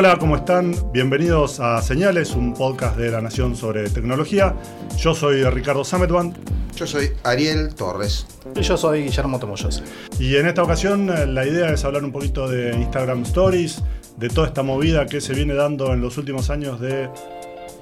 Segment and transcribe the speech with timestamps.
[0.00, 0.74] Hola, ¿cómo están?
[0.94, 4.56] Bienvenidos a Señales, un podcast de la Nación sobre tecnología.
[4.96, 6.32] Yo soy Ricardo Sametban.
[6.74, 8.26] Yo soy Ariel Torres.
[8.56, 9.82] Y yo soy Guillermo Tomoyose.
[10.18, 13.82] Y en esta ocasión eh, la idea es hablar un poquito de Instagram Stories,
[14.16, 17.10] de toda esta movida que se viene dando en los últimos años de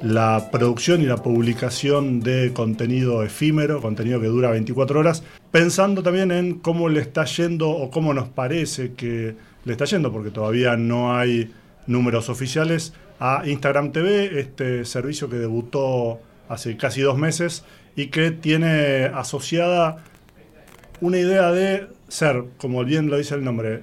[0.02, 5.22] la producción y la publicación de contenido efímero, contenido que dura 24 horas,
[5.52, 10.10] pensando también en cómo le está yendo o cómo nos parece que le está yendo,
[10.10, 11.52] porque todavía no hay
[11.88, 17.64] números oficiales, a Instagram TV, este servicio que debutó hace casi dos meses
[17.96, 20.04] y que tiene asociada
[21.00, 23.82] una idea de ser, como bien lo dice el nombre,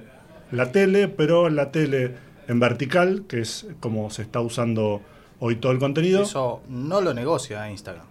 [0.50, 2.14] la tele, pero la tele
[2.48, 5.02] en vertical, que es como se está usando
[5.38, 6.22] hoy todo el contenido.
[6.22, 8.06] Eso no lo negocia Instagram.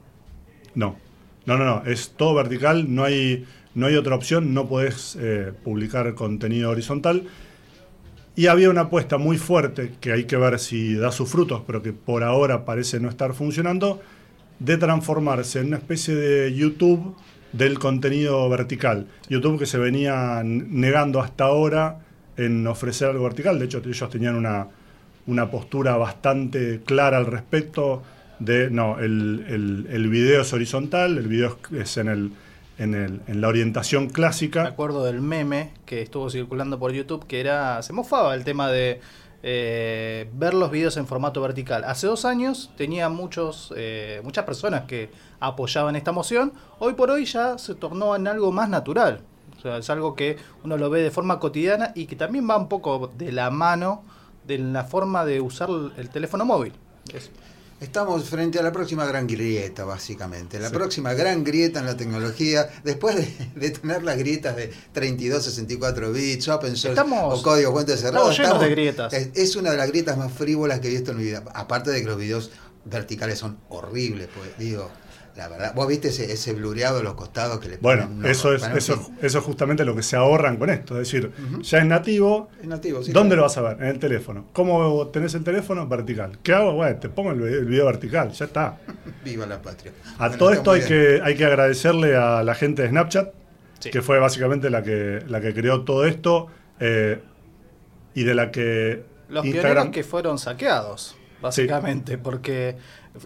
[0.75, 0.97] No,
[1.45, 5.53] no, no, no, es todo vertical, no hay, no hay otra opción, no podés eh,
[5.63, 7.23] publicar contenido horizontal.
[8.35, 11.81] Y había una apuesta muy fuerte, que hay que ver si da sus frutos, pero
[11.81, 14.01] que por ahora parece no estar funcionando,
[14.59, 17.15] de transformarse en una especie de YouTube
[17.53, 19.07] del contenido vertical.
[19.29, 21.99] YouTube que se venía negando hasta ahora
[22.35, 23.57] en ofrecer algo vertical.
[23.57, 24.67] De hecho, ellos tenían una,
[25.27, 28.03] una postura bastante clara al respecto
[28.39, 32.31] de, no, el, el, el video es horizontal, el video es en el
[32.77, 34.63] en, el, en, la orientación clásica.
[34.63, 37.81] Me acuerdo del meme que estuvo circulando por YouTube que era.
[37.81, 39.01] Se mofaba el tema de
[39.47, 41.83] eh, ver los videos en formato vertical.
[41.83, 46.51] Hace dos años tenía muchos, eh, muchas personas que apoyaban esta moción.
[46.79, 49.21] Hoy por hoy ya se tornó en algo más natural.
[49.55, 52.57] O sea, es algo que uno lo ve de forma cotidiana y que también va
[52.57, 54.03] un poco de la mano
[54.47, 56.73] de la forma de usar el teléfono móvil.
[57.85, 60.57] Estamos frente a la próxima gran grieta, básicamente.
[60.59, 60.73] La sí.
[60.73, 66.11] próxima gran grieta en la tecnología, después de, de, tener las grietas de 32, 64
[66.11, 68.31] bits, open source estamos, o código fuente cerrado.
[68.31, 69.13] Estamos, estamos de grietas.
[69.13, 71.43] Es, es, una de las grietas más frívolas que he visto en mi vida.
[71.53, 72.49] Aparte de que los videos
[72.85, 74.89] verticales son horribles, pues digo.
[75.35, 78.53] La verdad, vos viste ese, ese blureado de los costados que le Bueno, ponen, eso,
[78.53, 80.93] es, eso, eso es justamente lo que se ahorran con esto.
[80.93, 81.61] Es decir, uh -huh.
[81.61, 82.49] ya es nativo.
[82.61, 83.41] Es nativo sí, ¿Dónde claro.
[83.41, 83.77] lo vas a ver?
[83.81, 84.45] En el teléfono.
[84.53, 85.85] ¿Cómo tenés el teléfono?
[85.87, 86.39] Vertical.
[86.41, 86.73] ¿Qué hago?
[86.73, 88.31] Bueno, te pongo el, el video vertical.
[88.31, 88.77] Ya está.
[89.25, 89.91] Viva la patria.
[90.17, 93.33] A bueno, todo esto hay que, hay que agradecerle a la gente de Snapchat,
[93.79, 93.89] sí.
[93.89, 96.47] que fue básicamente la que, la que creó todo esto
[96.79, 97.21] eh,
[98.13, 99.03] y de la que.
[99.27, 99.73] Los Instagram...
[99.73, 102.19] pioneros que fueron saqueados, básicamente, sí.
[102.23, 102.77] porque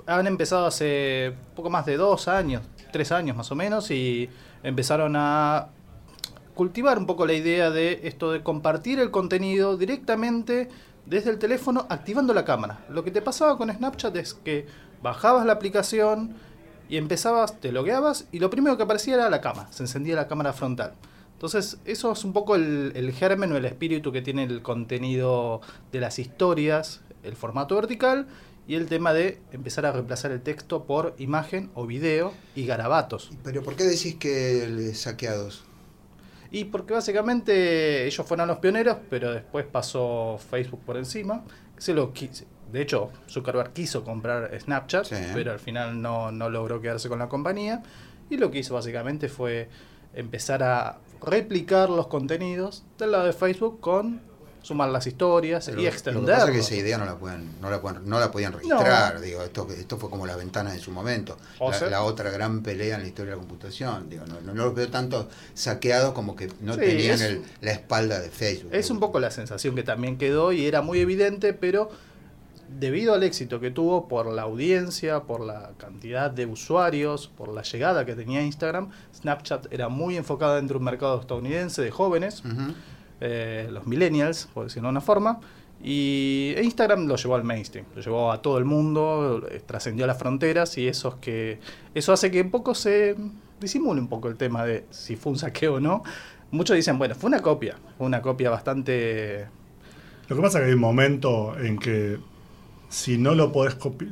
[0.06, 4.30] han empezado hace poco más de dos años, tres años más o menos, y
[4.64, 5.70] empezaron a
[6.54, 10.70] cultivar un poco la idea de esto de compartir el contenido directamente
[11.06, 12.86] desde el teléfono activando la cámara.
[12.90, 14.68] Lo que te pasaba con Snapchat es que
[15.02, 16.36] bajabas la aplicación
[16.90, 20.28] y empezabas, te logueabas y lo primero que aparecía era la cámara, se encendía la
[20.28, 20.94] cámara frontal.
[21.34, 25.62] Entonces, eso es un poco el, el germen o el espíritu que tiene el contenido
[25.94, 28.28] de las historias, el formato vertical
[28.69, 33.31] y el tema de empezar a reemplazar el texto por imagen o video y garabatos.
[33.44, 35.63] ¿Pero por qué decís que saqueados?
[36.52, 41.44] Y porque básicamente ellos fueron los pioneros, pero después pasó Facebook por encima.
[41.80, 42.13] Se lo
[42.72, 45.16] de hecho, Zuckerberg quiso comprar Snapchat, sí.
[45.34, 47.81] pero al final no, no logró quedarse con la compañía.
[48.30, 49.68] Y lo que hizo básicamente fue
[50.13, 54.29] empezar a replicar los contenidos del lado de Facebook con
[54.69, 56.22] sumar las historias Pero y lo, extender.
[56.22, 58.30] Lo que pasa es que esa idea no la, pueden, no la, pueden, no la
[58.30, 59.16] podían registrar.
[59.16, 59.22] No.
[59.22, 61.38] Digo, esto, esto fue como las ventanas en su momento.
[61.59, 64.07] La, la, otra gran pelea en la historia de la computación.
[64.09, 67.42] Digo, no, no, no los veo tanto saqueados como que no sí, tenían es, el,
[67.62, 68.69] la espalda de Facebook.
[68.71, 71.89] Es un poco la sensación que también quedó y era muy evidente, pero
[72.80, 77.63] debido al éxito que tuvo por la audiencia, por la cantidad de usuarios, por la
[77.63, 82.45] llegada que tenía Instagram, Snapchat era muy enfocada dentro de un mercado estadounidense de jóvenes.
[82.45, 82.74] Uh -huh
[83.21, 85.39] eh, los millennials, por decirlo de una forma,
[85.81, 90.18] y Instagram lo llevó al mainstream, lo llevó a todo el mundo, eh, trascendió las
[90.18, 91.60] fronteras y eso, es que,
[91.95, 93.16] eso hace que un poco se
[93.62, 96.04] disimule un poco el tema de si fue un saqueo o no.
[96.51, 99.48] Muchos dicen, bueno, fue una copia, fue una copia bastante...
[100.27, 102.19] Lo que pasa es que hay un momento en que
[102.89, 104.12] si no lo podés copiar,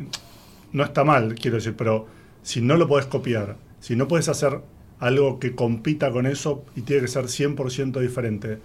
[0.71, 2.07] no está mal, quiero decir, pero
[2.43, 4.61] si no lo podés copiar, si no podés hacer
[4.99, 8.59] algo que compita con eso y tiene que ser 100% diferente.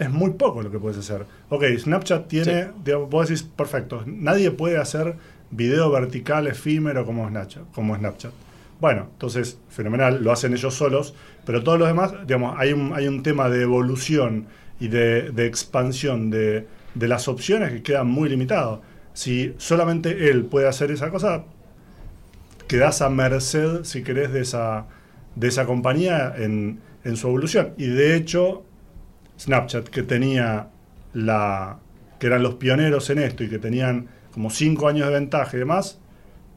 [0.00, 1.26] Es muy poco lo que puedes hacer.
[1.50, 2.68] Ok, Snapchat tiene,
[3.10, 5.16] vos decís, perfecto, nadie puede hacer
[5.50, 7.70] video vertical efímero como Snapchat.
[7.74, 8.32] Como Snapchat.
[8.80, 11.14] Bueno, entonces, fenomenal, lo hacen ellos solos,
[11.44, 14.46] pero todos los demás, digamos, hay un, hay un tema de evolución
[14.80, 18.80] y de, expansión de, de, las opciones que quedan muy limitado.
[19.12, 21.44] Si solamente él puede hacer esa cosa,
[22.68, 24.86] quedas a merced, si querés, de esa,
[25.36, 27.74] de esa compañía en, en su evolución.
[27.76, 28.64] Y de hecho,
[29.40, 30.68] Snapchat, que tenía
[31.14, 31.78] la.
[32.18, 35.60] que eran los pioneros en esto y que tenían como cinco años de ventaja y
[35.60, 35.98] demás,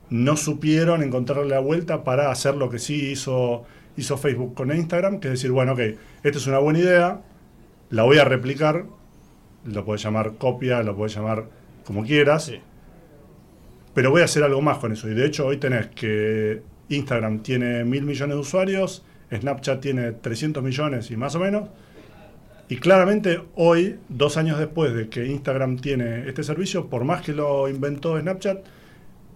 [0.09, 3.65] no supieron encontrarle la vuelta para hacer lo que sí hizo,
[3.97, 5.79] hizo Facebook con Instagram, que es decir, bueno, ok,
[6.23, 7.21] esta es una buena idea,
[7.89, 8.85] la voy a replicar,
[9.65, 11.45] lo puedes llamar copia, lo puedes llamar
[11.85, 12.51] como quieras,
[13.93, 15.09] pero voy a hacer algo más con eso.
[15.09, 20.61] Y de hecho hoy tenés que Instagram tiene mil millones de usuarios, Snapchat tiene 300
[20.61, 21.69] millones y más o menos,
[22.73, 27.31] y claramente hoy, dos años después de que Instagram tiene este servicio, por más que
[27.31, 28.65] lo inventó Snapchat,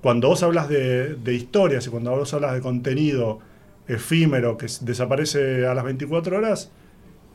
[0.02, 3.38] cuando vos hablas de, historias y cuando vos hablas de contenido
[3.88, 6.72] efímero que desaparece a las 24 horas,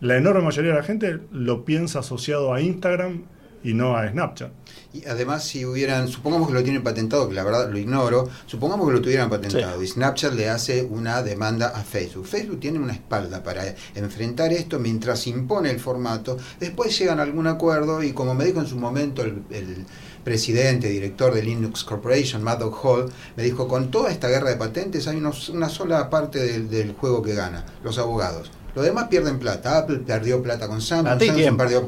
[0.00, 3.22] la enorme mayoría de la gente lo piensa asociado a Instagram
[3.62, 4.50] y no a Snapchat.
[4.94, 8.86] Y además, si hubieran, supongamos que lo tienen patentado, que la verdad lo ignoro, supongamos
[8.86, 12.26] que lo tuvieran patentado y Snapchat le hace una demanda a Facebook.
[12.26, 16.36] Facebook tiene una espalda para enfrentar esto mientras impone el formato.
[16.60, 19.86] Después llegan a algún acuerdo y como me dijo en su momento el
[20.24, 25.08] presidente, director de Linux Corporation, Maddox Hall, me dijo, con toda esta guerra de patentes
[25.08, 28.50] hay una sola parte del, juego que gana, los abogados.
[28.74, 29.78] Los demás pierden plata.
[29.78, 31.84] Apple perdió plata con Samsung, Samsung perdió,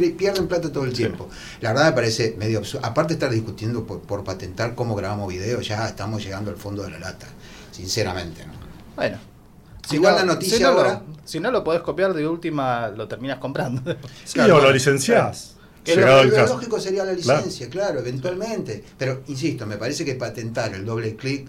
[0.00, 1.28] pierden plata todo el tiempo.
[1.60, 2.86] La verdad me parece medio absurdo.
[2.86, 6.90] Aparte de estar discutiendo por, patentar cómo grabamos videos, ya estamos llegando al fondo de
[6.90, 7.26] la lata,
[7.70, 8.44] sinceramente.
[8.96, 9.18] Bueno.
[9.86, 11.02] Si Igual la noticia ahora...
[11.26, 13.96] si no lo podés copiar de última, lo terminas comprando.
[14.24, 15.56] Sí, o lo licenciás.
[15.84, 18.00] Que lo, lógico sería la licencia, claro.
[18.00, 18.82] eventualmente.
[18.96, 21.46] Pero, insisto, me parece que patentar el doble clic,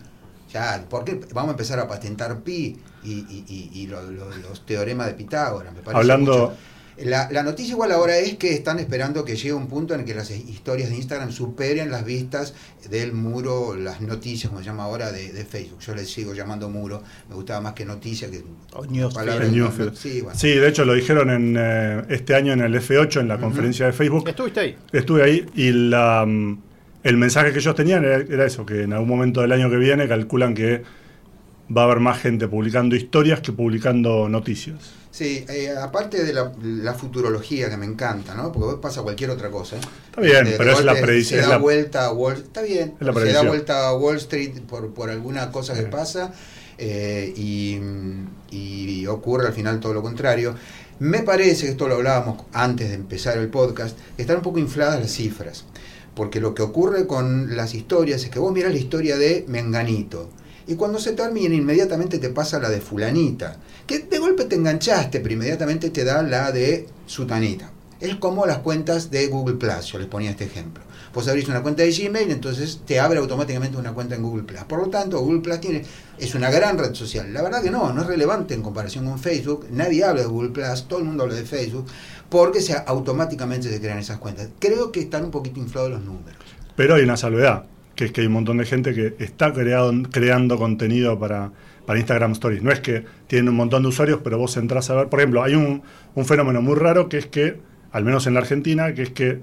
[0.52, 5.74] ya, porque vamos a empezar a patentar pi y, los teoremas de Pitágoras?
[5.74, 6.54] Me parece Hablando,
[6.98, 10.14] la, la, noticia igual ahora es que están esperando que llegue un punto en que
[10.14, 12.54] las historias de Instagram superen las vistas
[12.90, 15.80] del muro, las noticias, como se llama ahora, de, Facebook.
[15.80, 18.44] Yo les sigo llamando muro, me gustaba más que noticia que
[19.14, 19.52] palabras.
[19.96, 23.38] Sí, sí, de hecho lo dijeron en eh, este año en el F8, en la
[23.38, 24.28] conferencia de Facebook.
[24.28, 24.78] ¿Estuviste ahí?
[24.92, 26.62] Estuve ahí y la, mm,
[27.04, 30.08] el mensaje que ellos tenían era eso, que en algún momento del año que viene
[30.08, 30.84] calculan que
[31.76, 34.78] va a haber más gente publicando historias que publicando noticias.
[35.12, 38.52] Sí, eh, aparte de la, futurología que me encanta, ¿no?
[38.52, 39.78] Porque pasa cualquier otra cosa.
[39.78, 41.42] Está bien, pero es la predicción.
[41.42, 45.10] Se da vuelta a Wall Está bien, se da vuelta a Wall Street por, por
[45.10, 46.34] alguna cosa que pasa
[46.78, 47.80] eh, y,
[48.52, 50.54] y, ocurre al final todo lo contrario.
[51.00, 55.00] Me parece, que esto lo hablábamos antes de empezar el podcast, están un poco infladas
[55.00, 55.64] las cifras.
[56.14, 60.30] Porque lo que ocurre con las historias es que vos mirás la historia de Menganito
[60.68, 65.20] y cuando se termina inmediatamente te pasa la de fulanita, que de golpe te enganchaste,
[65.20, 67.72] pero inmediatamente te da la de sutanita.
[68.00, 70.84] Es como las cuentas de Google Plus, yo les ponía este ejemplo.
[71.14, 74.64] Vos abrís una cuenta de Gmail, entonces te abre automáticamente una cuenta en Google Plus.
[74.66, 75.82] Por lo tanto, Google Plus tiene,
[76.18, 77.34] es una gran red social.
[77.34, 79.68] La verdad que no, no es relevante en comparación con Facebook.
[79.72, 81.86] Nadie habla de Google Plus, todo el mundo habla de Facebook,
[82.28, 84.50] porque se, automáticamente se crean esas cuentas.
[84.60, 86.36] Creo que están un poquito inflados los números.
[86.76, 89.92] Pero hay una salvedad que es que hay un montón de gente que está creado,
[90.12, 91.52] creando contenido para,
[91.86, 92.62] para Instagram Stories.
[92.62, 95.10] No es que tienen un montón de usuarios, pero vos entras a ver.
[95.10, 95.82] Por ejemplo, hay un,
[96.14, 97.60] un fenómeno muy raro que es que,
[97.92, 99.40] al menos en la Argentina, que es que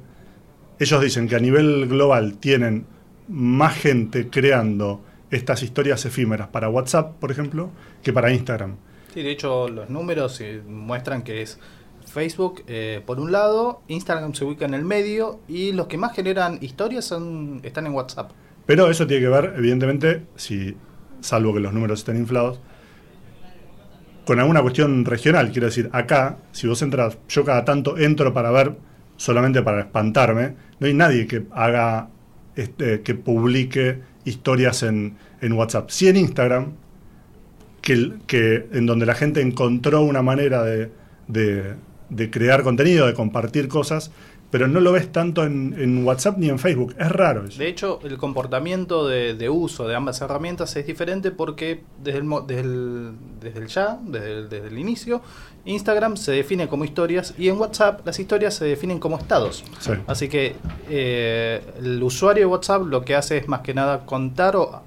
[0.79, 2.87] ellos dicen que a nivel global tienen
[3.29, 7.71] más gente creando estas historias efímeras para WhatsApp, por ejemplo,
[8.03, 8.77] que para Instagram.
[9.15, 11.59] Sí, de hecho los números eh, muestran que es
[12.13, 16.15] Facebook eh, por un lado, Instagram se ubica en el medio y los que más
[16.15, 18.33] generan historias son, están en WhatsApp.
[18.67, 20.77] Pero eso tiene que ver, evidentemente, si
[21.21, 22.61] salvo que los números estén inflados,
[24.27, 25.51] con alguna cuestión regional.
[25.51, 28.77] Quiero decir, acá, si vos entras, yo cada tanto entro para ver,
[29.17, 32.11] solamente para espantarme, no hay nadie que haga,
[32.55, 35.17] este, que publique historias en,
[35.51, 35.89] WhatsApp.
[35.89, 36.73] Sí en Instagram,
[37.81, 40.91] que, que, en donde la gente encontró una manera de
[42.31, 44.11] crear contenido, de compartir cosas,
[44.53, 46.95] pero no lo ves tanto en, WhatsApp ni en Facebook.
[46.99, 47.59] Es raro eso.
[47.59, 53.59] De hecho, el comportamiento de, uso de ambas herramientas es diferente porque desde el, desde
[53.59, 55.23] el, ya, desde el, inicio,
[55.65, 59.65] Instagram se define como historias y en WhatsApp las historias se definen como estados.
[60.07, 60.57] Así que
[60.91, 64.83] eh, el usuario de WhatsApp lo que hace es más que nada contar o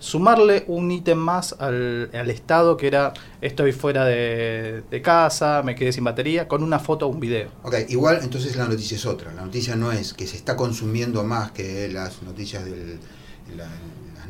[0.00, 5.92] sumarle un ítem más al, estado que era estoy fuera de, de, casa, me quedé
[5.92, 7.50] sin batería, con una foto o un video.
[7.62, 9.32] Ok, igual entonces la noticia es otra.
[9.32, 12.98] La noticia no es que se está consumiendo más que las noticias del,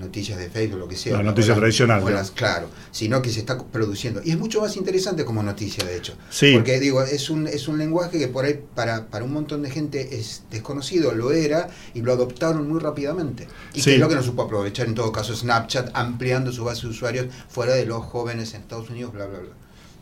[0.01, 1.17] noticias de Facebook, lo que sea.
[1.17, 2.33] Las noticias tradicionales.
[2.33, 4.21] claro, sino que se está produciendo.
[4.25, 6.15] Y es mucho más interesante como noticia, de hecho.
[6.31, 6.55] Sí.
[6.55, 9.71] Porque digo, es un, es un lenguaje que por ahí para, para un montón de
[9.71, 13.47] gente es desconocido, lo era, y lo adoptaron muy rápidamente.
[13.75, 16.83] Y que es lo que no supo aprovechar en todo caso Snapchat, ampliando su base
[16.83, 19.51] de usuarios fuera de los jóvenes en Estados Unidos, bla, bla, bla.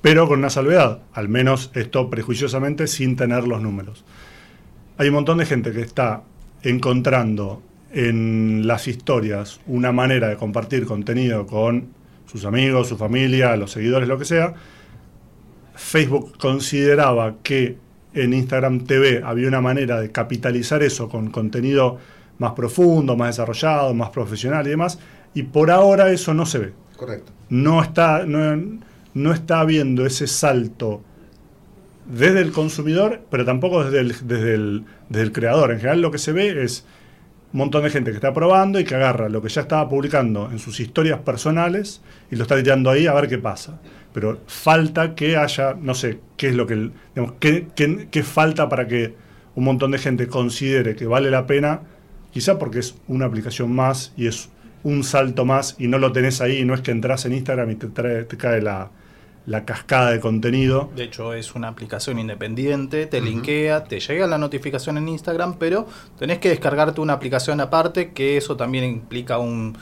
[0.01, 4.05] Pero con una salvedad, al menos esto prejuiciosamente sin tener los números.
[4.97, 6.23] Hay un montón de gente que está
[6.63, 11.89] encontrando en las historias una manera de compartir contenido con
[12.27, 14.55] sus amigos, su familia, los seguidores, lo que sea,
[15.75, 17.79] Facebook consideraba que
[18.15, 21.99] en Instagram TV había una manera de capitalizar eso con contenido
[22.39, 24.99] más profundo, más desarrollado, más profesional y demás,
[25.35, 26.73] y por ahora eso no se ve.
[26.97, 27.33] Correcto.
[27.49, 28.81] No está, no,
[29.15, 31.03] no está habiendo ese salto
[32.07, 35.71] desde el consumidor, pero tampoco desde el, desde, el, desde el creador.
[35.73, 36.85] En general lo que se ve es
[37.53, 40.51] un montón de gente que está probando y que agarra lo que ya estaba publicando
[40.51, 43.81] en sus historias personales y lo está tirando ahí a ver qué pasa.
[44.13, 48.87] Pero falta que haya, no sé, qué es lo que, digamos, qué, qué, falta para
[48.87, 49.15] que
[49.55, 51.81] un montón de gente considere que vale la pena,
[52.33, 54.51] quizá porque es una aplicación más y es
[54.83, 57.75] un salto más y no lo tenés ahí, no es que entras en Instagram y
[57.77, 57.89] te,
[58.25, 58.91] te cae la,
[59.49, 60.91] la cascada de contenido.
[60.95, 65.87] De hecho, es una aplicación independiente, te linkea, te llega la notificación en Instagram, pero
[66.19, 69.79] tenés que descargarte una aplicación aparte, que eso también implica un,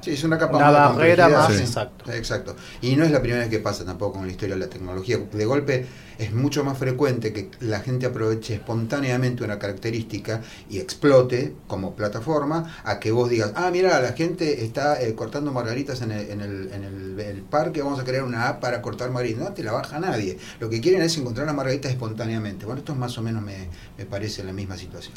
[0.00, 2.10] sí, es una, capa barrera más exacto.
[2.12, 2.56] exacto.
[2.80, 5.18] Y no es la primera vez que pasa tampoco en la historia de la tecnología.
[5.18, 5.86] De golpe
[6.18, 12.74] es mucho más frecuente que la gente aproveche espontáneamente una característica y explote como plataforma
[12.84, 16.40] a que vos digas, ah, mira, la gente está eh, cortando margaritas en, el, en,
[16.40, 19.42] el, en el, parque, vamos a crear una app para cortar margaritas.
[19.42, 20.38] No te la baja nadie.
[20.60, 22.64] Lo que quieren es encontrar una margarita espontáneamente.
[22.64, 25.14] Bueno, esto es más o menos me, me parece la misma situación.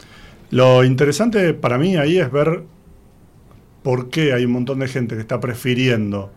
[0.51, 2.63] Lo interesante para mí ahí es ver
[3.83, 6.31] por qué hay un montón de gente que está prefiriendo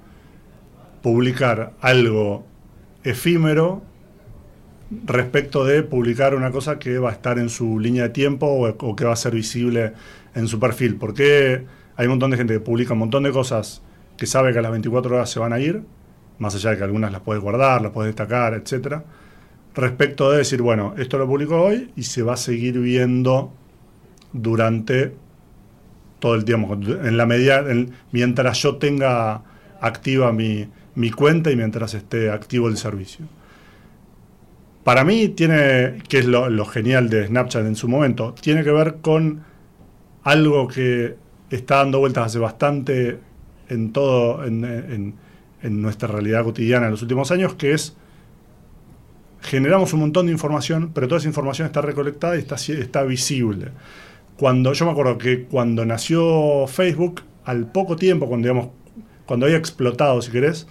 [1.03, 2.45] publicar algo
[3.05, 3.83] efímero
[5.05, 8.97] respecto de publicar una cosa que va a estar en su línea de tiempo o,
[8.97, 9.95] que va a ser visible
[10.35, 10.97] en su perfil.
[10.97, 11.65] ¿Por qué
[11.97, 13.83] hay un montón de gente que publica un montón de cosas
[14.17, 15.83] que sabe que a las 24 horas se van a ir,
[16.39, 19.05] más allá de que algunas las puedes guardar, las puedes destacar, etcétera,
[19.75, 23.53] respecto de decir, bueno, esto lo publico hoy y se va a seguir viendo
[24.33, 25.15] durante
[26.23, 27.65] todo el tiempo, en la medida,
[28.13, 29.43] mientras yo tenga
[29.81, 30.69] activa mi,
[31.11, 33.27] cuenta y mientras esté activo el servicio.
[34.85, 38.99] Para mí tiene, que es lo, genial de Snapchat en su momento, tiene que ver
[39.01, 39.43] con
[40.23, 41.17] algo que
[41.51, 43.19] está dando vueltas hace bastante
[43.69, 45.15] en todo, en,
[45.61, 47.97] nuestra realidad cotidiana en los últimos años, que es
[49.41, 53.73] generamos un montón de información, pero toda esa información está recolectada y está, está visible.
[54.37, 58.71] Cuando, yo me acuerdo que cuando nació Facebook, al poco tiempo, cuando, digamos,
[59.27, 60.67] cuando había explotado, si querés,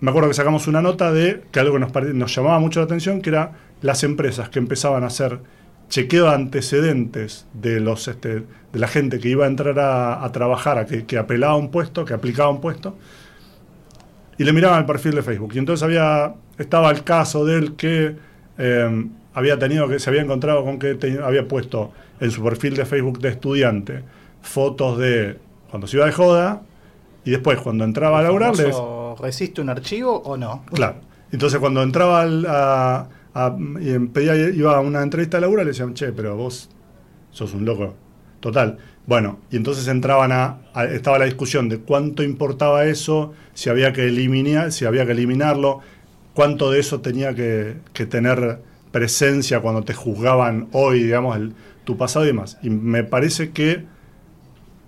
[0.00, 2.84] me acuerdo que sacamos una nota de que algo que nos, nos llamaba mucho la
[2.84, 5.40] atención, que era las empresas que empezaban a hacer
[5.88, 8.42] chequeo de antecedentes de los este,
[8.72, 12.04] de la gente que iba a entrar a, trabajar, a que, apelaba a un puesto,
[12.04, 12.96] que aplicaba un puesto,
[14.38, 15.52] y le miraban el perfil de Facebook.
[15.54, 18.16] Y entonces había, estaba el caso del que
[18.58, 19.06] eh,
[19.36, 23.18] había tenido que, se había encontrado con que había puesto en su perfil de Facebook
[23.20, 24.02] de estudiante
[24.40, 25.36] fotos de
[25.70, 26.62] cuando se iba de joda
[27.22, 28.54] y después cuando entraba a laburar
[29.20, 30.64] ¿Resiste un archivo o no?
[30.72, 30.96] Claro.
[31.30, 36.12] Entonces cuando entraba a, y pedía, iba a una entrevista de labura le decían, che,
[36.12, 36.70] pero vos
[37.30, 37.94] sos un loco.
[38.40, 38.78] Total.
[39.06, 44.06] Bueno, y entonces entraban a, estaba la discusión de cuánto importaba eso, si había que
[44.06, 45.80] eliminar, si había que eliminarlo,
[46.32, 48.60] cuánto de eso tenía que, que tener
[48.96, 51.52] presencia cuando te juzgaban hoy, digamos, el,
[51.84, 52.56] tu pasado y demás.
[52.62, 53.84] Y me parece que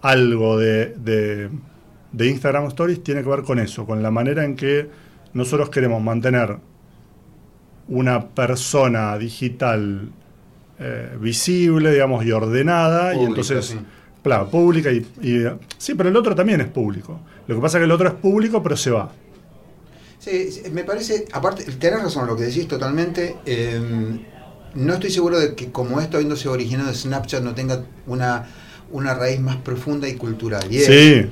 [0.00, 4.88] algo de, de, Instagram Stories tiene que ver con eso, con la manera en que
[5.34, 6.56] nosotros queremos mantener
[7.88, 10.08] una persona digital
[10.78, 13.76] eh, visible, digamos, y ordenada, y entonces,
[14.22, 15.04] claro, pública, y,
[15.76, 17.20] sí, pero el otro también es público.
[17.46, 19.12] Lo que pasa es que el otro es público, pero se va.
[20.18, 23.36] Sí, me parece, aparte, tenés razón lo que decís totalmente.
[23.46, 23.80] Eh,
[24.74, 28.48] no estoy seguro de que como esto habiéndose originado de Snapchat no tenga una,
[28.90, 30.72] una raíz más profunda y cultural.
[30.72, 31.30] Y sí.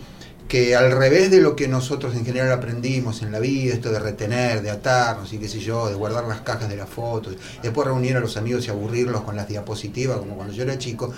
[0.48, 3.98] que al revés de lo que nosotros en general aprendimos en la vida, esto de
[3.98, 7.86] retener, de atarnos y qué sé yo, de guardar las cajas de las fotos, después
[7.88, 11.12] reunir a los amigos y aburrirlos con las diapositivas, como cuando yo era chico,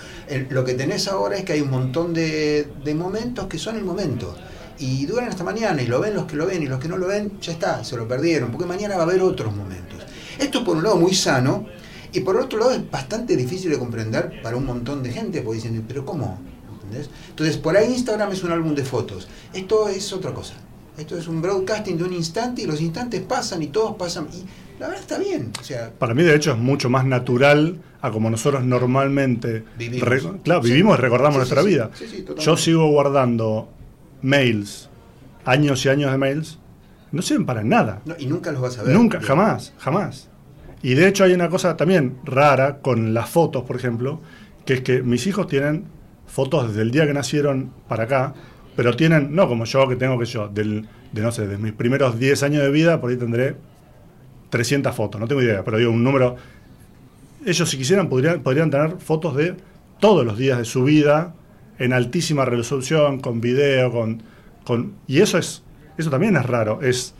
[0.48, 3.84] lo que tenés ahora es que hay un montón de, de momentos que son el
[3.84, 4.34] momento
[4.78, 6.96] y duran hasta mañana y lo ven los que lo ven y los que no
[6.96, 9.98] lo ven, ya está, se lo perdieron, porque mañana va a haber otros momentos.
[10.38, 11.66] Esto por un lado muy sano
[12.12, 15.56] y por otro lado es bastante difícil de comprender para un montón de gente, porque
[15.56, 16.38] dicen, pero ¿cómo?
[17.30, 19.28] Entonces, por ahí Instagram es un álbum de fotos.
[19.52, 20.54] Esto es otra cosa.
[20.96, 24.26] Esto es un broadcasting de un instante y los instantes pasan y todos pasan.
[24.32, 24.44] Y
[24.80, 25.52] la verdad está bien.
[25.60, 30.36] O sea, Para mí, de hecho, es mucho más natural a como nosotros normalmente vivimos,
[30.42, 31.90] claro, vivimos y recordamos nuestra vida.
[32.38, 33.68] Yo sigo guardando
[34.22, 34.88] mails,
[35.44, 36.58] años y años de mails,
[37.12, 38.02] no sirven para nada.
[38.18, 38.94] y nunca los vas a ver.
[38.94, 40.28] Nunca, jamás, jamás.
[40.82, 44.20] Y de hecho hay una cosa también rara con las fotos, por ejemplo,
[44.64, 45.84] que es que mis hijos tienen
[46.26, 48.34] fotos desde el día que nacieron para acá,
[48.76, 51.72] pero tienen, no como yo que tengo que yo, del, de no sé, de mis
[51.72, 53.56] primeros 10 años de vida, por ahí tendré
[54.50, 56.36] 300 fotos, no tengo idea, pero digo un número.
[57.44, 59.56] Ellos, si quisieran, podrían, podrían tener fotos de
[59.98, 61.34] todos los días de su vida
[61.78, 64.22] en altísima resolución, con video, con.
[64.64, 65.62] con y eso es.
[65.96, 66.80] Eso también es raro.
[66.82, 67.14] Es.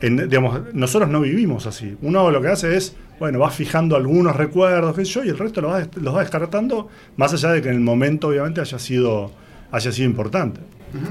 [0.00, 1.96] digamos, nosotros no vivimos así.
[2.02, 5.38] Uno lo que hace es bueno, vas fijando algunos recuerdos, qué sé yo, y el
[5.38, 9.30] resto los vas, los descartando, más allá de que en el momento obviamente haya sido,
[9.70, 10.60] haya sido importante.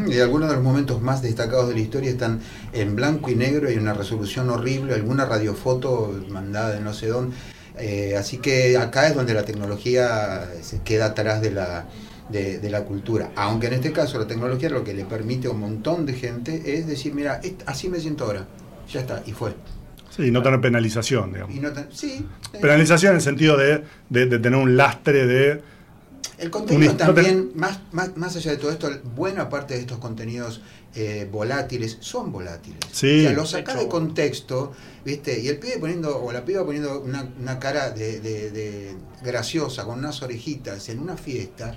[0.08, 2.40] Y algunos de los momentos más destacados de la historia están
[2.72, 7.36] en blanco y negro, hay una resolución horrible, alguna radiofoto mandada de no sé dónde.
[7.78, 11.86] Eh, así que acá es donde la tecnología se queda atrás de la,
[12.30, 13.32] de, de, la cultura.
[13.36, 16.78] Aunque en este caso la tecnología lo que le permite a un montón de gente
[16.78, 18.48] es decir, mira, así me siento ahora.
[18.92, 19.54] Ya está, y fue.
[20.16, 21.56] Sí, no tener penalización, digamos.
[21.92, 22.26] sí.
[22.62, 25.62] Penalización en el sentido de, tener un lastre de...
[26.38, 30.62] El contenido también, más, más, allá de todo esto, buena parte de estos contenidos
[30.94, 32.80] eh, volátiles son volátiles.
[32.92, 33.22] Sí.
[33.22, 34.72] O sea, los sacás de contexto,
[35.06, 35.40] ¿viste?
[35.40, 40.22] Y el pibe poniendo, o la piba poniendo una, cara de, de, graciosa, con unas
[40.22, 41.76] orejitas en una fiesta,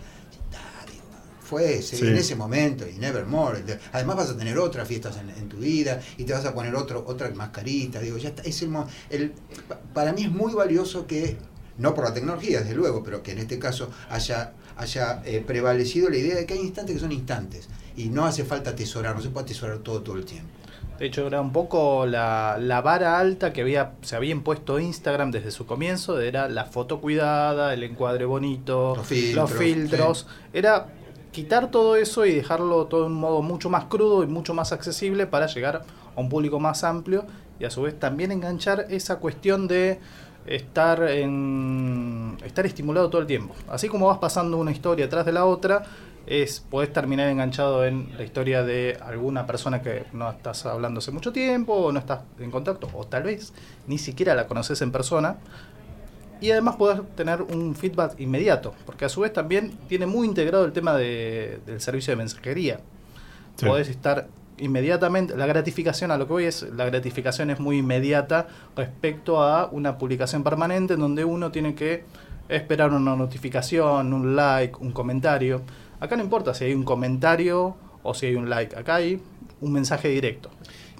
[1.47, 3.63] fue ese, en ese momento y nevermore.
[3.93, 7.05] Además vas a tener otras fiestas en, tu vida y te vas a poner otro,
[7.07, 8.01] otra mascarita.
[8.01, 9.33] Digo, ya está, es el,
[9.95, 11.37] para mí es muy valioso que,
[11.79, 16.11] no por la tecnología, desde luego, pero que en este caso haya, haya eh, prevalecido
[16.11, 19.23] la idea de que hay instantes que son instantes y no hace falta atesorar, no
[19.23, 20.51] se puede atesorar todo todo el tiempo.
[20.99, 25.31] De hecho, era un poco la, la, vara alta que había, se había impuesto Instagram
[25.31, 30.27] desde su comienzo, era la foto cuidada, el encuadre bonito, los filtros.
[30.55, 30.87] Era
[31.37, 34.73] quitar todo eso y dejarlo todo de un modo mucho más crudo y mucho más
[34.73, 35.83] accesible para llegar
[36.17, 37.27] a un público más amplio
[37.61, 40.01] y a su vez también enganchar esa cuestión de
[40.47, 43.55] estar en estar estimulado todo el tiempo.
[43.69, 45.83] Así como vas pasando una historia atrás de la otra,
[46.27, 51.11] es podés terminar enganchado en la historia de alguna persona que no estás hablando hace
[51.11, 53.53] mucho tiempo o no estás en contacto o tal vez
[53.87, 55.37] ni siquiera la conoces en persona
[56.41, 60.65] y además poder tener un feedback inmediato, porque a su vez también tiene muy integrado
[60.65, 62.81] el tema de, del servicio de mensajería.
[63.61, 68.49] Podés estar inmediatamente, la gratificación a lo que voy es, la gratificación es muy inmediata
[68.75, 72.05] respecto a una publicación permanente en donde uno tiene que
[72.49, 75.63] esperar una notificación, un like, un comentario.
[76.01, 79.21] Acá no importa si hay un comentario o si hay un like, acá hay
[79.61, 80.51] un mensaje directo.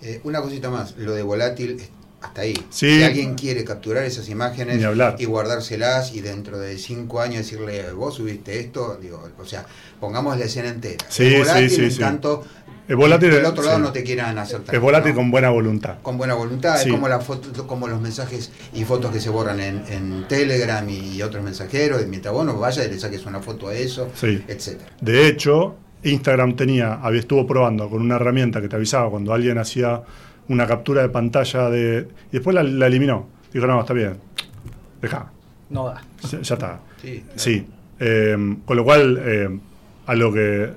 [0.03, 1.81] Eh, una cosita más, lo de volátil
[2.21, 2.55] hasta ahí.
[2.71, 4.83] Si alguien quiere capturar esas imágenes
[5.19, 9.67] y guardárselas y dentro de cinco años decirle, vos subiste esto, digo, o sea,
[10.01, 11.05] pongamos la escena entera.
[11.09, 12.45] Sí, es volátil, sí, tanto
[12.89, 15.97] es volátil, del otro lado no te quieran hacer Es volátil con buena voluntad.
[16.03, 19.59] Con buena voluntad, es como, la foto, como los mensajes y fotos que se borran
[19.61, 23.69] en, Telegram y otros mensajeros, y mientras vos no vayas y le saques una foto
[23.69, 24.91] a eso, etcétera.
[25.01, 29.59] De hecho, Instagram tenía, había estuvo probando con una herramienta que te avisaba cuando alguien
[29.59, 30.03] hacía
[30.49, 32.09] una captura de pantalla de.
[32.31, 33.29] Y después la, eliminó.
[33.53, 34.17] Dijo, no, está bien.
[35.01, 35.31] Deja.
[35.71, 36.03] No da.
[36.31, 36.81] Ya, está.
[37.37, 37.67] Sí.
[37.99, 39.59] Em, con lo cual, eh,
[40.07, 40.71] algo que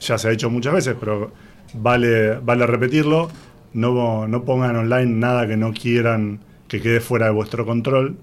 [0.00, 1.32] ya se ha hecho muchas veces, pero
[1.74, 3.28] vale, vale repetirlo.
[3.74, 8.16] No, no pongan online nada que no quieran que quede fuera de vuestro control.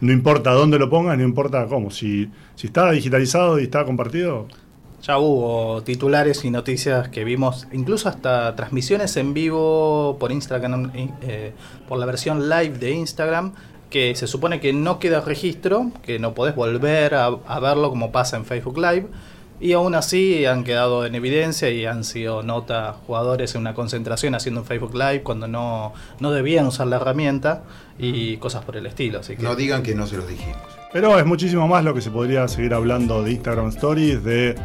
[0.00, 1.90] No importa dónde lo pongan, no importa cómo.
[1.90, 4.46] Si, si está digitalizado y está compartido,
[5.06, 11.52] ya hubo titulares y noticias que vimos, incluso hasta transmisiones en vivo por Instagram, eh,
[11.86, 13.52] por la versión live de Instagram,
[13.88, 18.36] que se supone que no queda registro, que no podés volver a, verlo como pasa
[18.36, 19.06] en Facebook Live.
[19.58, 24.34] Y aún así han quedado en evidencia y han sido nota jugadores en una concentración
[24.34, 27.62] haciendo un Facebook Live cuando no, no debían usar la herramienta
[27.98, 29.20] y cosas por el estilo.
[29.20, 29.42] Así que...
[29.42, 30.58] No digan que no se los dijimos.
[30.92, 34.56] Pero es muchísimo más lo que se podría seguir hablando de Instagram Stories, de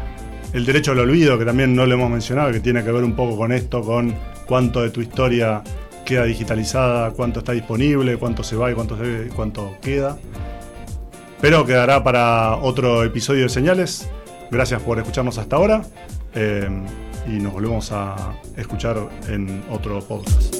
[0.53, 3.15] el derecho al olvido, que también no lo hemos mencionado, que tiene que ver un
[3.15, 4.13] poco con esto, con
[4.45, 5.63] cuánto de tu historia
[6.05, 8.97] queda digitalizada, cuánto está disponible, cuánto se va y cuánto,
[9.35, 10.17] cuánto queda.
[11.39, 14.09] Pero quedará para otro episodio de Señales.
[14.51, 15.83] Gracias por escucharnos hasta ahora
[16.35, 16.67] eh,
[17.27, 20.53] y nos volvemos a escuchar en otro podcast.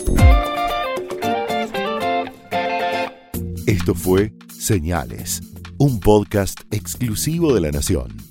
[3.68, 5.42] Esto fue Señales,
[5.78, 8.31] un podcast exclusivo de La Nación.